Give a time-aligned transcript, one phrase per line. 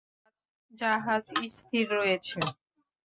[0.71, 1.23] জাহাজ
[1.49, 2.39] স্থির রয়েছে।